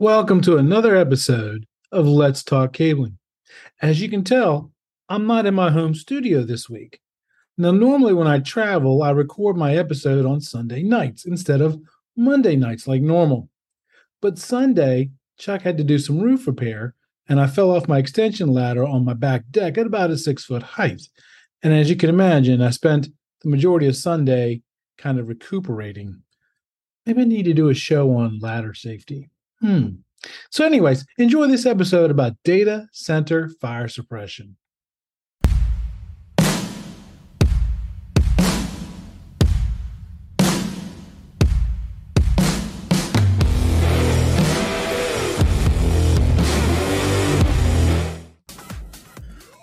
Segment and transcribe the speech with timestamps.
[0.00, 3.18] Welcome to another episode of Let's Talk Cabling.
[3.82, 4.72] As you can tell,
[5.10, 7.00] I'm not in my home studio this week.
[7.58, 11.78] Now, normally when I travel, I record my episode on Sunday nights instead of
[12.16, 13.50] Monday nights like normal.
[14.22, 16.94] But Sunday, Chuck had to do some roof repair,
[17.28, 20.46] and I fell off my extension ladder on my back deck at about a six
[20.46, 21.02] foot height.
[21.62, 23.08] And as you can imagine, I spent
[23.42, 24.62] the majority of Sunday
[24.96, 26.22] kind of recuperating.
[27.04, 29.28] Maybe I need to do a show on ladder safety.
[29.60, 29.88] Hmm.
[30.50, 34.56] So, anyways, enjoy this episode about data center fire suppression.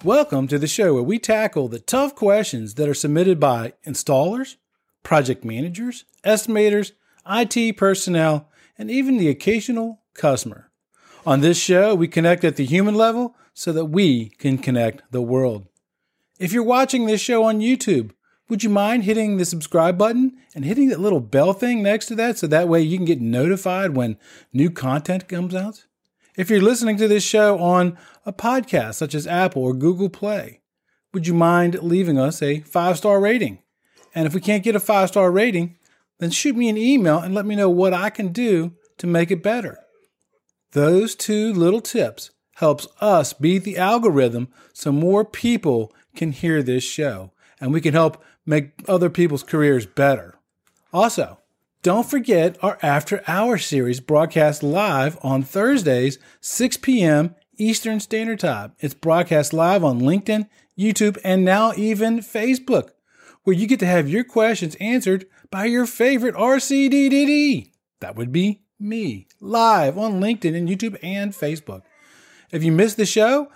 [0.04, 4.58] Welcome to the show where we tackle the tough questions that are submitted by installers,
[5.02, 6.92] project managers, estimators,
[7.28, 10.72] IT personnel, and even the occasional customer.
[11.26, 15.22] On this show, we connect at the human level so that we can connect the
[15.22, 15.68] world.
[16.40, 18.12] If you're watching this show on YouTube,
[18.50, 22.16] would you mind hitting the subscribe button and hitting that little bell thing next to
[22.16, 24.18] that so that way you can get notified when
[24.54, 25.86] new content comes out?
[26.38, 30.62] If you're listening to this show on a podcast such as Apple or Google Play,
[31.14, 33.60] would you mind leaving us a five star rating?
[34.14, 35.76] And if we can't get a five star rating,
[36.20, 39.32] then shoot me an email and let me know what I can do to make
[39.32, 39.80] it better.
[40.72, 46.84] Those two little tips helps us beat the algorithm so more people can hear this
[46.84, 50.40] show and we can help make other people's careers better.
[50.92, 51.40] Also,
[51.84, 57.36] don't forget our After Hour series broadcast live on Thursdays, 6 p.m.
[57.58, 58.74] Eastern Standard Time.
[58.80, 62.90] It's broadcast live on LinkedIn, YouTube, and now even Facebook,
[63.48, 67.72] where you get to have your questions answered by your favorite RCDD.
[68.02, 71.84] That would be me, live on LinkedIn and YouTube and Facebook.
[72.52, 73.50] If you missed the show,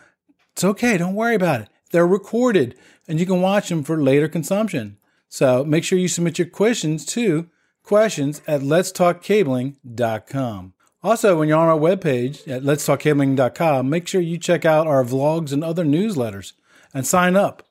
[0.54, 0.98] it's okay.
[0.98, 1.68] Don't worry about it.
[1.92, 4.96] They're recorded and you can watch them for later consumption.
[5.28, 7.50] So make sure you submit your questions to
[7.84, 10.74] questions at letstalkcabling.com.
[11.04, 15.52] Also, when you're on our webpage at letstalkcabling.com, make sure you check out our vlogs
[15.52, 16.54] and other newsletters
[16.94, 17.68] and sign up.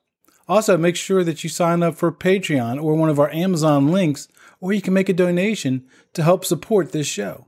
[0.51, 4.27] Also, make sure that you sign up for Patreon or one of our Amazon links,
[4.59, 7.45] or you can make a donation to help support this show.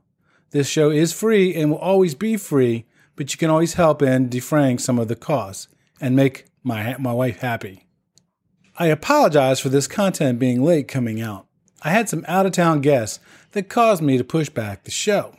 [0.51, 2.85] This show is free and will always be free,
[3.17, 5.67] but you can always help in defraying some of the costs
[5.99, 7.89] and make my, my wife happy.
[8.79, 11.45] I apologize for this content being late coming out.
[11.81, 13.19] I had some out of town guests
[13.51, 15.35] that caused me to push back the show.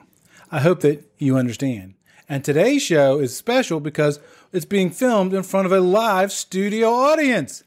[0.52, 1.94] I hope that you understand.
[2.28, 4.20] And today's show is special because
[4.54, 7.64] it's being filmed in front of a live studio audience.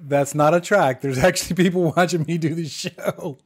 [0.00, 1.00] That's not a track.
[1.00, 3.38] There's actually people watching me do the show.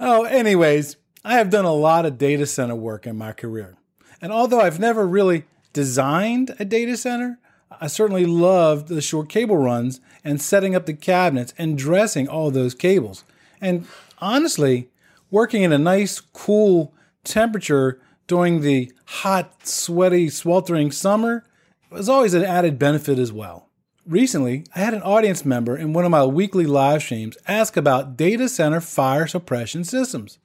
[0.00, 3.76] Oh, anyways, I have done a lot of data center work in my career.
[4.22, 7.38] And although I've never really designed a data center,
[7.78, 12.50] I certainly loved the short cable runs and setting up the cabinets and dressing all
[12.50, 13.24] those cables.
[13.60, 13.86] And
[14.20, 14.88] honestly,
[15.30, 21.44] working in a nice, cool temperature during the hot, sweaty, sweltering summer
[21.90, 23.68] was always an added benefit as well.
[24.06, 28.16] Recently, I had an audience member in one of my weekly live streams ask about
[28.16, 30.38] data center fire suppression systems.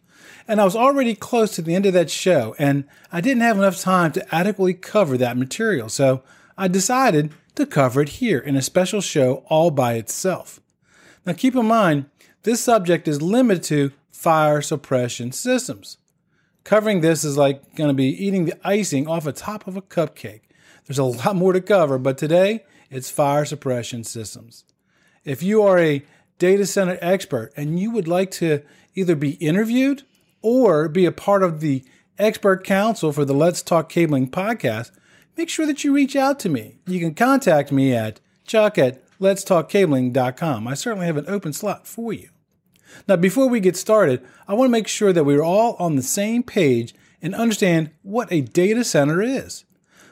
[0.47, 3.57] And I was already close to the end of that show, and I didn't have
[3.57, 5.89] enough time to adequately cover that material.
[5.89, 6.23] So
[6.57, 10.59] I decided to cover it here in a special show all by itself.
[11.25, 12.05] Now, keep in mind,
[12.43, 15.97] this subject is limited to fire suppression systems.
[16.63, 19.81] Covering this is like going to be eating the icing off the top of a
[19.81, 20.41] cupcake.
[20.85, 24.65] There's a lot more to cover, but today it's fire suppression systems.
[25.23, 26.03] If you are a
[26.37, 28.61] data center expert and you would like to
[28.95, 30.03] either be interviewed
[30.41, 31.83] or be a part of the
[32.17, 34.91] expert council for the Let's Talk Cabling podcast,
[35.37, 36.79] make sure that you reach out to me.
[36.87, 40.67] You can contact me at chuck at letstalkcabling.com.
[40.67, 42.29] I certainly have an open slot for you.
[43.07, 46.03] Now, before we get started, I want to make sure that we're all on the
[46.03, 49.65] same page and understand what a data center is.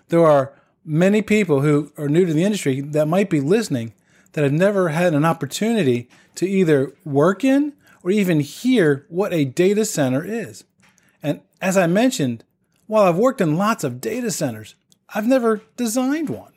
[0.10, 0.54] There are
[0.86, 3.94] many people who are new to the industry that might be listening
[4.34, 7.74] that have never had an opportunity to either work in
[8.04, 10.64] or even hear what a data center is.
[11.22, 12.44] And as I mentioned,
[12.88, 14.76] while I've worked in lots of data centers,
[15.14, 16.54] I've never designed one.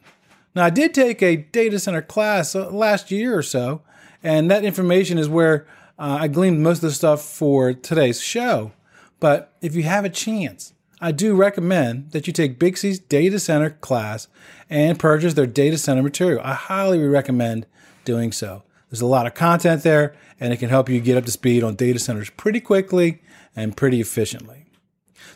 [0.55, 3.83] Now, I did take a data center class uh, last year or so,
[4.23, 5.67] and that information is where
[6.03, 8.73] uh, I gleaned most of the stuff for today's show.
[9.21, 13.71] But if you have a chance, I do recommend that you take BICSI's data center
[13.71, 14.27] class
[14.69, 16.41] and purchase their data center material.
[16.43, 17.67] I highly recommend
[18.05, 18.65] doing so.
[18.91, 21.63] There's a lot of content there, and it can help you get up to speed
[21.63, 23.23] on data centers pretty quickly
[23.55, 24.67] and pretty efficiently.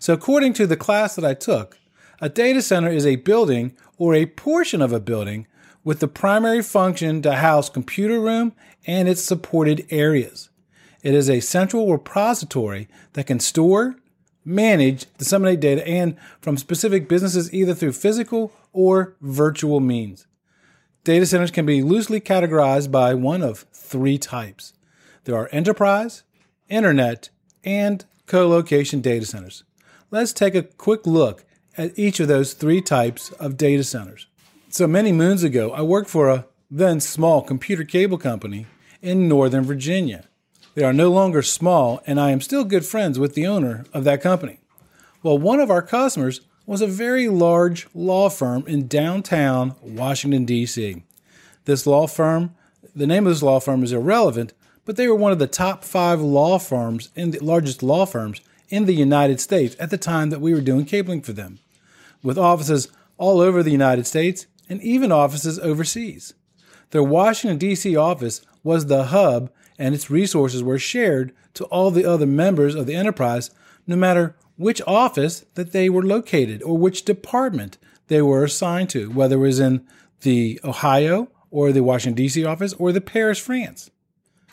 [0.01, 1.79] So, according to the class that I took,
[2.21, 5.47] a data center is a building or a portion of a building
[5.85, 8.53] with the primary function to house computer room
[8.85, 10.51] and its supported areas.
[11.03, 13.97] It is a central repository that can store,
[14.45, 20.27] manage, disseminate data, and from specific businesses either through physical or virtual means.
[21.05, 24.73] Data centers can be loosely categorized by one of three types
[25.27, 26.23] there are enterprise,
[26.69, 27.31] internet,
[27.65, 29.65] and co location data centers.
[30.11, 31.45] Let's take a quick look
[31.77, 34.29] at each of those three types of data centers.
[34.71, 38.67] So many moons ago, I worked for a then small computer cable company
[39.03, 40.29] in Northern Virginia.
[40.77, 44.05] They are no longer small, and I am still good friends with the owner of
[44.05, 44.59] that company.
[45.23, 51.03] Well, one of our customers was a very large law firm in downtown Washington, D.C.
[51.65, 52.55] This law firm,
[52.95, 54.53] the name of this law firm is irrelevant,
[54.85, 58.43] but they were one of the top five law firms, in the largest law firms
[58.69, 61.59] in the United States at the time that we were doing cabling for them,
[62.23, 66.35] with offices all over the United States and even offices overseas.
[66.91, 67.97] Their Washington, D.C.
[67.97, 72.87] office was the hub and its resources were shared to all the other members of
[72.87, 73.51] the enterprise,
[73.87, 77.79] no matter which office that they were located or which department
[78.09, 79.87] they were assigned to, whether it was in
[80.23, 82.45] the Ohio or the Washington, D.C.
[82.45, 83.91] office or the Paris, France.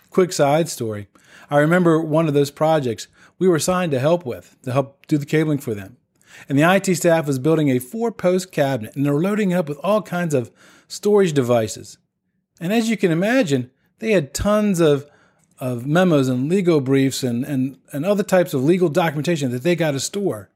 [0.10, 1.08] Quick side story.
[1.50, 3.08] I remember one of those projects
[3.40, 5.98] we were assigned to help with, to help do the cabling for them.
[6.50, 9.70] And the IT staff was building a four post cabinet and they're loading it up
[9.70, 10.52] with all kinds of
[10.88, 11.98] storage devices.
[12.60, 15.10] And as you can imagine, they had tons of
[15.60, 19.76] of memos and legal briefs and, and, and other types of legal documentation that they
[19.76, 20.50] got to store.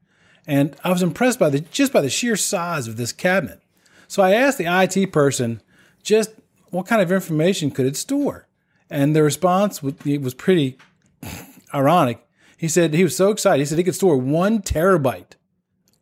[0.46, 3.60] And I was impressed by the just by the sheer size of this cabinet.
[4.06, 5.60] So I asked the IT person
[6.02, 6.30] just
[6.70, 8.46] what kind of information could it store?
[8.90, 10.78] And the response was pretty
[11.74, 12.24] ironic.
[12.56, 13.60] He said he was so excited.
[13.60, 15.32] He said he could store one terabyte.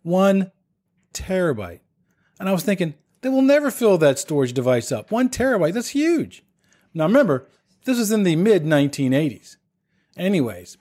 [0.03, 0.53] One
[1.13, 1.81] terabyte.
[2.39, 5.11] And I was thinking, they will never fill that storage device up.
[5.11, 6.45] One terabyte, that's huge.
[6.95, 7.47] Now remember,
[7.87, 9.57] this was in the mid 1980s.
[10.17, 10.77] Anyways,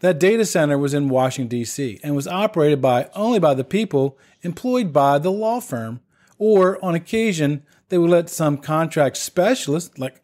[0.00, 4.18] that data center was in Washington, D.C., and was operated by only by the people
[4.42, 6.00] employed by the law firm,
[6.38, 10.20] or on occasion, they would let some contract specialists, like,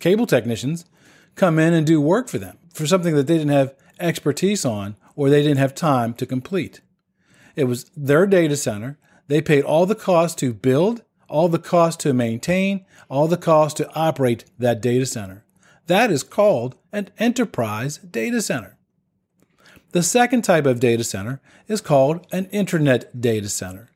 [0.00, 0.84] cable technicians,
[1.34, 4.96] come in and do work for them for something that they didn't have expertise on
[5.16, 6.80] or they didn't have time to complete.
[7.56, 8.98] It was their data center.
[9.28, 13.76] They paid all the cost to build, all the cost to maintain, all the cost
[13.78, 15.44] to operate that data center.
[15.86, 18.76] That is called an enterprise data center.
[19.92, 23.90] The second type of data center is called an internet data center.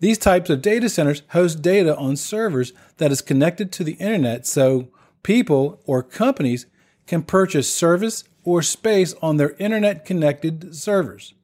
[0.00, 4.46] These types of data centers host data on servers that is connected to the internet
[4.46, 4.88] so
[5.22, 6.66] people or companies
[7.06, 11.34] can purchase service or space on their internet connected servers.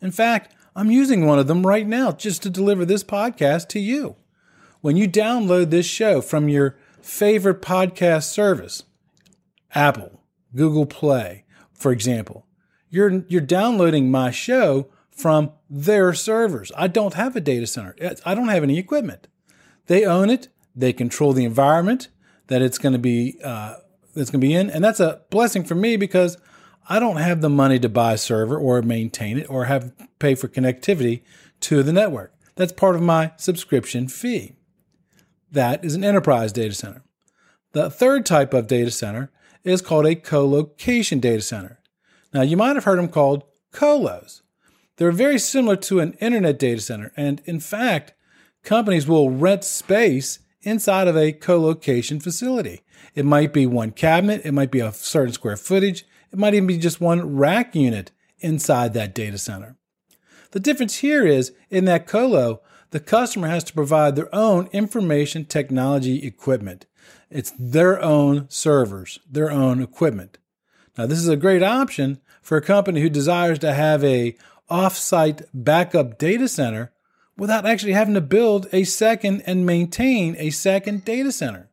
[0.00, 3.80] In fact, I'm using one of them right now just to deliver this podcast to
[3.80, 4.16] you.
[4.80, 8.82] When you download this show from your favorite podcast service,
[9.76, 10.22] Apple,
[10.54, 12.46] Google Play, for example.
[12.88, 16.72] You're, you're downloading my show from their servers.
[16.76, 17.94] I don't have a data center.
[18.24, 19.28] I don't have any equipment.
[19.86, 20.48] They own it.
[20.74, 22.08] They control the environment
[22.48, 23.76] that it's going to be uh,
[24.14, 26.38] that's going to be in, and that's a blessing for me because
[26.88, 30.34] I don't have the money to buy a server or maintain it or have pay
[30.34, 31.22] for connectivity
[31.60, 32.32] to the network.
[32.54, 34.54] That's part of my subscription fee.
[35.50, 37.02] That is an enterprise data center.
[37.72, 39.30] The third type of data center
[39.72, 41.80] is called a co-location data center.
[42.32, 44.42] Now, you might have heard them called colos.
[44.96, 48.14] They're very similar to an internet data center, and in fact,
[48.62, 52.82] companies will rent space inside of a co-location facility.
[53.14, 56.66] It might be one cabinet, it might be a certain square footage, it might even
[56.66, 59.76] be just one rack unit inside that data center.
[60.52, 65.44] The difference here is in that colo, the customer has to provide their own information
[65.44, 66.86] technology equipment.
[67.30, 70.38] It's their own servers, their own equipment.
[70.96, 74.36] Now, this is a great option for a company who desires to have a
[74.68, 76.92] off-site backup data center
[77.36, 81.68] without actually having to build a second and maintain a second data center.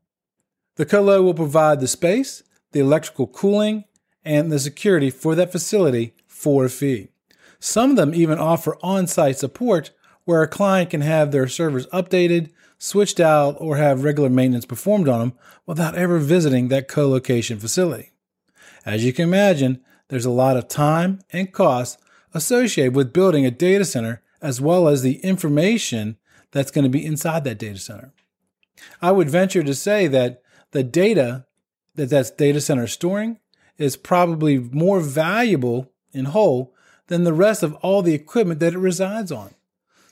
[0.75, 3.85] The colo will provide the space, the electrical cooling,
[4.25, 7.09] and the security for that facility for a fee.
[7.59, 9.91] Some of them even offer on-site support
[10.25, 12.49] where a client can have their servers updated,
[12.83, 15.33] switched out, or have regular maintenance performed on them
[15.65, 18.11] without ever visiting that co location facility.
[18.85, 21.97] As you can imagine, there's a lot of time and cost
[22.33, 26.17] associated with building a data center as well as the information
[26.51, 28.11] that's going to be inside that data center.
[29.01, 31.45] I would venture to say that the data
[31.95, 33.39] that that data center is storing
[33.77, 36.75] is probably more valuable in whole
[37.07, 39.53] than the rest of all the equipment that it resides on.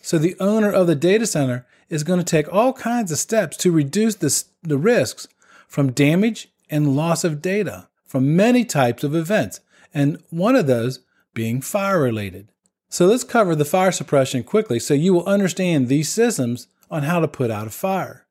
[0.02, 3.56] So the owner of the data center is going to take all kinds of steps
[3.58, 5.28] to reduce the, the risks
[5.68, 9.60] from damage and loss of data from many types of events,
[9.94, 11.00] and one of those
[11.34, 12.50] being fire related.
[12.90, 17.20] So let's cover the fire suppression quickly so you will understand these systems on how
[17.20, 18.26] to put out a fire.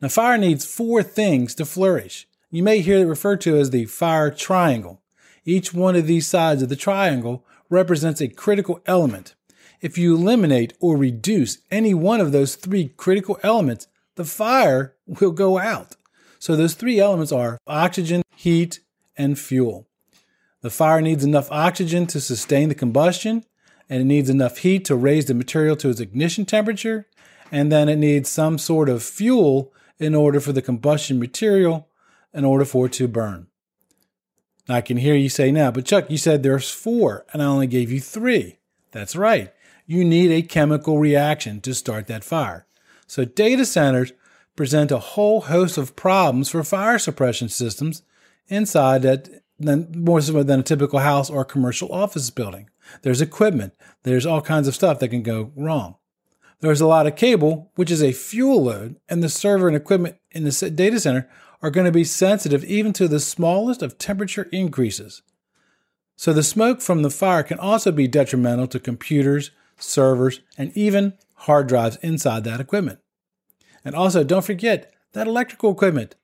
[0.00, 2.28] Now, fire needs four things to flourish.
[2.50, 5.00] You may hear it referred to as the fire triangle.
[5.44, 9.34] Each one of these sides of the triangle represents a critical element.
[9.84, 15.30] If you eliminate or reduce any one of those three critical elements, the fire will
[15.30, 15.96] go out.
[16.38, 18.80] So those three elements are oxygen, heat,
[19.14, 19.86] and fuel.
[20.62, 23.44] The fire needs enough oxygen to sustain the combustion,
[23.90, 27.06] and it needs enough heat to raise the material to its ignition temperature,
[27.52, 31.90] and then it needs some sort of fuel in order for the combustion material
[32.32, 33.48] in order for it to burn.
[34.66, 37.66] I can hear you say now, but Chuck, you said there's four, and I only
[37.66, 38.60] gave you three.
[38.90, 39.53] That's right.
[39.86, 42.66] You need a chemical reaction to start that fire.
[43.06, 44.12] So, data centers
[44.56, 48.02] present a whole host of problems for fire suppression systems
[48.48, 52.68] inside that than more so than a typical house or commercial office building.
[53.02, 53.74] There's equipment.
[54.02, 55.96] There's all kinds of stuff that can go wrong.
[56.60, 60.16] There's a lot of cable, which is a fuel load, and the server and equipment
[60.30, 61.28] in the data center
[61.62, 65.22] are going to be sensitive even to the smallest of temperature increases.
[66.16, 71.14] So the smoke from the fire can also be detrimental to computers, servers, and even
[71.34, 73.00] hard drives inside that equipment.
[73.84, 76.14] And also, don't forget that electrical equipment,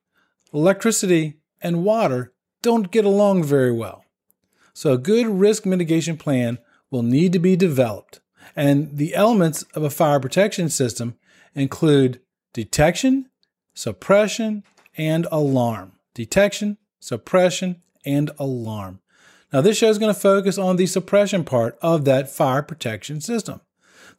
[0.52, 4.04] electricity, and water don't get along very well.
[4.72, 6.58] So, a good risk mitigation plan
[6.90, 8.20] will need to be developed.
[8.56, 11.16] And the elements of a fire protection system
[11.54, 12.20] include
[12.52, 13.30] detection,
[13.74, 14.64] suppression,
[14.96, 15.92] and alarm.
[16.14, 19.00] Detection, suppression, and alarm.
[19.52, 23.20] Now, this show is going to focus on the suppression part of that fire protection
[23.20, 23.60] system.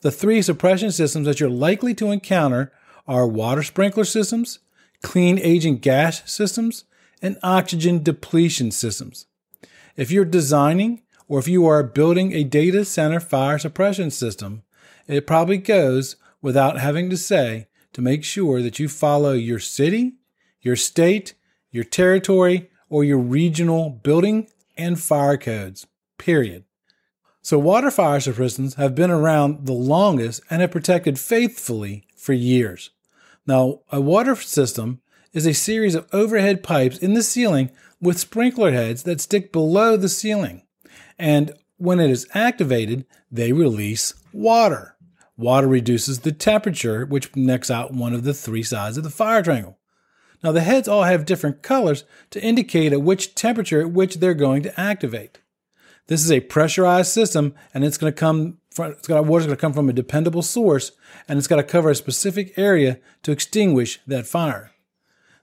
[0.02, 2.72] The three suppression systems that you're likely to encounter
[3.08, 4.60] are water sprinkler systems,
[5.02, 6.84] clean agent gas systems,
[7.22, 9.28] and oxygen depletion systems.
[9.96, 14.64] If you're designing or if you are building a data center fire suppression system,
[15.08, 20.16] it probably goes without having to say to make sure that you follow your city,
[20.62, 21.36] your state,
[21.70, 24.48] your territory, or your regional building
[24.78, 25.88] and fire codes,
[26.18, 26.64] period.
[27.42, 32.92] So, water fire suppressants have been around the longest and have protected faithfully for years.
[33.48, 35.02] Now, a water system
[35.34, 39.98] is a series of overhead pipes in the ceiling with sprinkler heads that stick below
[39.98, 40.64] the ceiling.
[41.18, 44.96] And when it is activated, they release water.
[45.38, 49.42] Water reduces the temperature, which knocks out one of the three sides of the fire
[49.42, 49.80] triangle.
[50.44, 54.34] Now, the heads all have different colors to indicate at which temperature at which they're
[54.34, 55.40] going to activate.
[56.08, 59.56] This is a pressurized system, and it's going to come from, it's got water's going
[59.56, 60.92] to come from a dependable source,
[61.28, 64.72] and it's got to cover a specific area to extinguish that fire.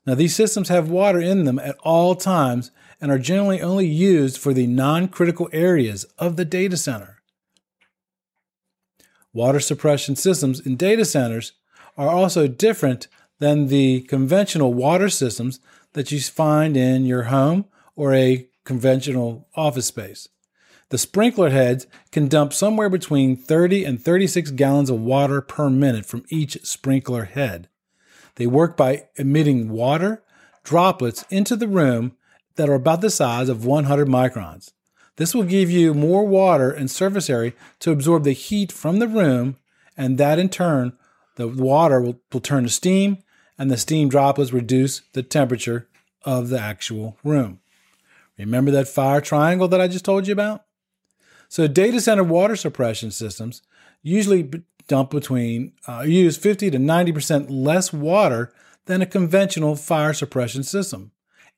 [0.05, 4.39] Now, these systems have water in them at all times and are generally only used
[4.39, 7.23] for the non critical areas of the data center.
[9.33, 11.53] Water suppression systems in data centers
[11.97, 13.07] are also different
[13.39, 15.61] than the conventional water systems
[15.93, 17.65] that you find in your home
[17.97, 20.29] or a conventional office space.
[20.91, 26.07] The sprinkler heads can dump somewhere between 30 and 36 gallons of water per minute
[26.07, 27.69] from each sprinkler head.
[28.37, 30.23] They work by emitting water
[30.65, 32.13] droplets into the room
[32.57, 34.73] that are about the size of 100 microns.
[35.17, 39.09] This will give you more water and surface area to absorb the heat from the
[39.09, 39.57] room,
[39.97, 40.97] and that in turn,
[41.37, 43.19] the water will, will turn to steam,
[43.59, 45.89] and the steam droplets reduce the temperature
[46.23, 47.61] of the actual room.
[48.39, 50.65] Remember that fire triangle that I just told you about?
[51.49, 53.63] So, data center water suppression systems
[54.03, 54.51] usually
[54.87, 58.53] dump between, uh, use 50 to 90% less water
[58.87, 61.11] than a conventional fire suppression system.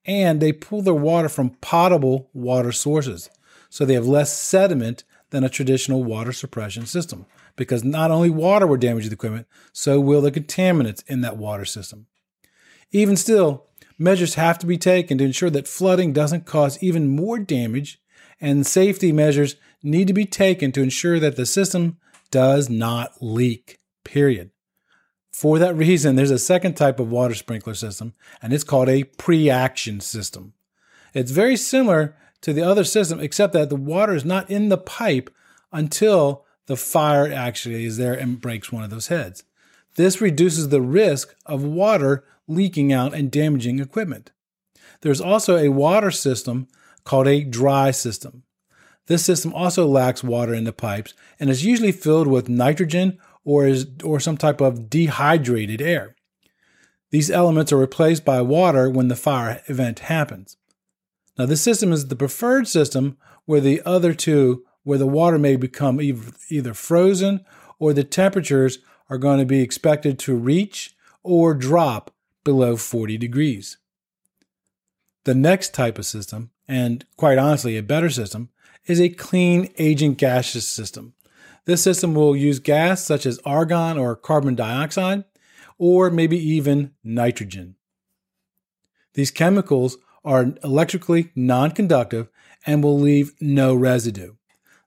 [0.07, 3.29] And they pull their water from potable water sources.
[3.69, 7.27] So they have less sediment than a traditional water suppression system
[7.57, 11.65] because not only water will damage the equipment, so will the contaminants in that water
[11.65, 12.07] system.
[12.93, 13.67] Even still,
[13.99, 18.01] measures have to be taken to ensure that flooding doesn't cause even more damage
[18.41, 21.99] and safety measures need to be taken to ensure that the system
[22.31, 24.51] does not leak, period.
[25.33, 29.05] For that reason, there's a second type of water sprinkler system, and it's called a
[29.05, 30.55] pre action system.
[31.15, 34.79] It's very similar to the other system, except that the water is not in the
[34.79, 35.31] pipe
[35.73, 39.43] until the fire actually is there and breaks one of those heads.
[39.97, 44.31] This reduces the risk of water leaking out and damaging equipment.
[45.01, 46.69] There's also a water system
[47.03, 48.45] called a dry system.
[49.09, 53.67] This system also lacks water in the pipes and is usually filled with nitrogen or,
[53.67, 56.15] is, or some type of dehydrated air.
[57.11, 60.57] These elements are replaced by water when the fire event happens.
[61.37, 65.55] Now, this system is the preferred system where the other two, where the water may
[65.55, 67.45] become either frozen
[67.79, 73.77] or the temperatures are going to be expected to reach or drop below 40 degrees.
[75.23, 78.49] The next type of system, and quite honestly, a better system,
[78.85, 81.15] is a clean agent gaseous system.
[81.67, 85.23] This system will use gas such as argon or carbon dioxide,
[85.79, 87.77] or maybe even nitrogen.
[89.15, 92.29] These chemicals are electrically non conductive
[92.67, 94.33] and will leave no residue.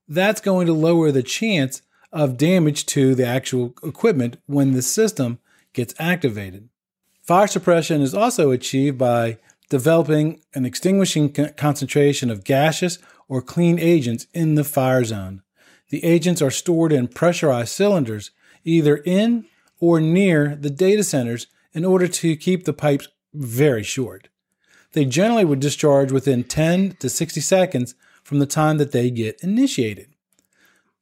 [0.08, 1.82] That's going to lower the chance
[2.12, 5.40] of damage to the actual equipment when the system
[5.74, 6.70] gets activated.
[7.22, 9.38] Fire suppression is also achieved by
[9.70, 15.42] developing an extinguishing concentration of gaseous or clean agents in the fire zone.
[15.90, 18.32] The agents are stored in pressurized cylinders,
[18.64, 19.46] either in
[19.80, 24.30] or near the data centers, in order to keep the pipes very short.
[24.92, 29.44] They generally would discharge within 10 to 60 seconds from the time that they get
[29.44, 30.08] initiated.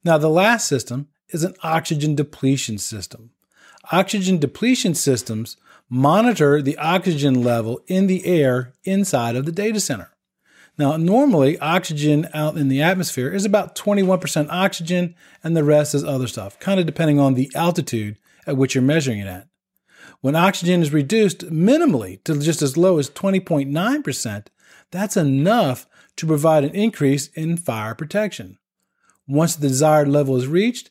[0.04, 3.30] Now, the last system is an oxygen depletion system.
[3.90, 5.56] Oxygen depletion systems
[5.88, 10.10] monitor the oxygen level in the air inside of the data center.
[10.78, 15.14] Now, normally oxygen out in the atmosphere is about 21% oxygen
[15.44, 18.82] and the rest is other stuff, kind of depending on the altitude at which you're
[18.82, 19.48] measuring it at.
[20.22, 24.46] When oxygen is reduced minimally to just as low as 20.9%,
[24.90, 28.58] that's enough to provide an increase in fire protection.
[29.26, 30.90] Once the desired level is reached,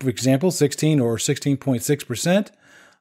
[0.00, 2.50] for example, 16 or 16.6%,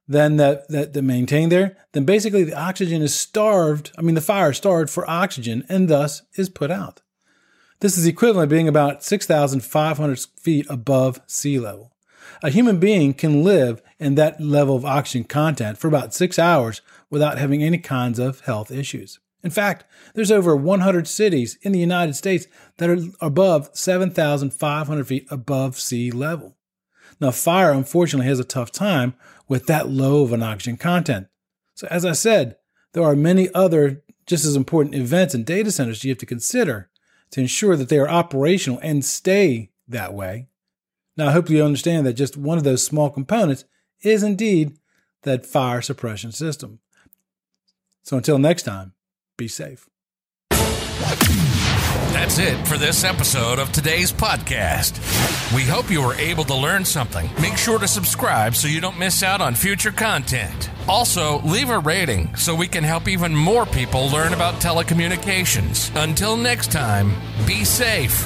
[0.07, 3.91] then that, that, that maintained there, then basically the oxygen is starved.
[3.97, 7.01] I mean, the fire is starved for oxygen and thus is put out.
[7.79, 11.93] This is equivalent to being about 6,500 feet above sea level.
[12.41, 16.81] A human being can live in that level of oxygen content for about six hours
[17.09, 19.20] without having any kinds of health issues.
[19.43, 22.47] In fact, there's over 100 cities in the United States
[22.77, 26.57] that are above 7,500 feet above sea level.
[27.19, 29.13] Now, fire unfortunately has a tough time
[29.47, 31.27] with that low of an oxygen content.
[31.75, 32.57] So, as I said,
[32.93, 36.89] there are many other just as important events and data centers you have to consider
[37.31, 40.47] to ensure that they are operational and stay that way.
[41.15, 43.65] Now, I hope you understand that just one of those small components
[44.01, 44.77] is indeed
[45.23, 46.79] that fire suppression system.
[48.03, 48.93] So, until next time,
[49.37, 49.87] be safe.
[52.11, 54.97] That's it for this episode of today's podcast.
[55.55, 57.29] We hope you were able to learn something.
[57.41, 60.69] Make sure to subscribe so you don't miss out on future content.
[60.89, 65.95] Also, leave a rating so we can help even more people learn about telecommunications.
[66.01, 67.13] Until next time,
[67.45, 68.25] be safe.